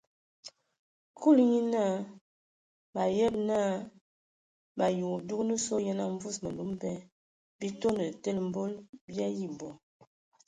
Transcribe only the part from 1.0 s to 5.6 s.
Kulu nye naa: mǝ ayəbǝ! mǝ ayi wa dugan